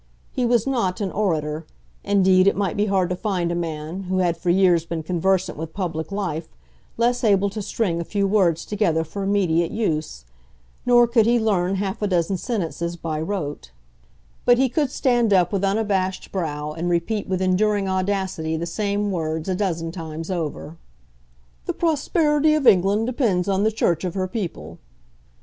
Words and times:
He 0.31 0.47
was 0.47 0.65
not 0.65 0.99
an 0.99 1.11
orator. 1.11 1.63
Indeed, 2.03 2.47
it 2.47 2.55
might 2.55 2.75
be 2.75 2.87
hard 2.87 3.07
to 3.11 3.15
find 3.15 3.51
a 3.51 3.53
man, 3.55 4.05
who 4.05 4.17
had 4.17 4.35
for 4.35 4.49
years 4.49 4.83
been 4.83 5.03
conversant 5.03 5.59
with 5.59 5.75
public 5.75 6.11
life, 6.11 6.47
less 6.97 7.23
able 7.23 7.51
to 7.51 7.61
string 7.61 8.01
a 8.01 8.03
few 8.03 8.25
words 8.25 8.65
together 8.65 9.03
for 9.03 9.21
immediate 9.21 9.69
use. 9.69 10.25
Nor 10.87 11.05
could 11.05 11.27
he 11.27 11.39
learn 11.39 11.75
half 11.75 12.01
a 12.01 12.07
dozen 12.07 12.37
sentences 12.37 12.95
by 12.95 13.21
rote. 13.21 13.69
But 14.43 14.57
he 14.57 14.69
could 14.69 14.89
stand 14.89 15.33
up 15.33 15.53
with 15.53 15.63
unabashed 15.63 16.31
brow 16.31 16.71
and 16.71 16.89
repeat 16.89 17.27
with 17.29 17.39
enduring 17.39 17.87
audacity 17.87 18.57
the 18.57 18.65
same 18.65 19.11
words 19.11 19.47
a 19.47 19.53
dozen 19.55 19.91
times 19.91 20.31
over 20.31 20.77
"The 21.67 21.73
prosperity 21.73 22.55
of 22.55 22.65
England 22.65 23.05
depends 23.05 23.47
on 23.47 23.61
the 23.63 23.71
Church 23.71 24.03
of 24.03 24.15
her 24.15 24.27
people." 24.27 24.79